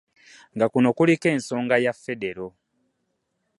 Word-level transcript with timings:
Nga 0.55 0.65
kuno 0.73 0.89
kuliko; 0.97 1.27
ensonga 1.35 1.75
ya 1.85 1.93
Federo 2.03 2.47